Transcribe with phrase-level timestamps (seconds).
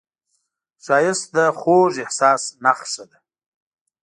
[0.85, 3.17] ښایست د خوږ احساس نښه ده